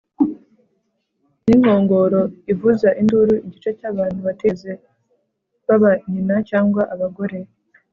[1.45, 4.71] Ninkongoro ivuza induru igice cyabantu batigeze
[5.65, 7.37] baba nyina cyangwa abagore